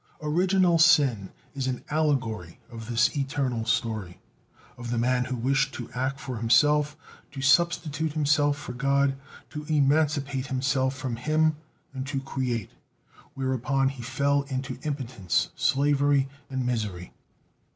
Original 0.23 0.79
sin 0.79 1.29
is 1.53 1.67
an 1.67 1.83
allegory 1.91 2.57
of 2.71 2.89
this 2.89 3.15
eternal 3.15 3.65
story, 3.67 4.19
of 4.75 4.89
the 4.89 4.97
man 4.97 5.25
who 5.25 5.35
wished 5.35 5.75
to 5.75 5.91
act 5.91 6.19
for 6.19 6.37
himself, 6.37 6.97
to 7.31 7.39
substitute 7.39 8.13
himself 8.13 8.57
for 8.57 8.73
God, 8.73 9.15
to 9.51 9.63
emancipate 9.65 10.47
himself 10.47 10.95
from 10.95 11.17
Him, 11.17 11.55
and 11.93 12.07
to 12.07 12.19
create. 12.19 12.71
Whereupon 13.35 13.89
he 13.89 14.01
fell 14.01 14.41
into 14.49 14.79
impotence, 14.81 15.49
slavery 15.55 16.27
and 16.49 16.65
misery. 16.65 17.13